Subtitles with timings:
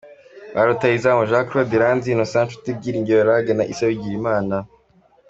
[0.53, 4.57] Ba rutahizamu: Jean Claude Iranzi, Innocent Nshuti, Byiringiro Lague na Issa Bigirimana.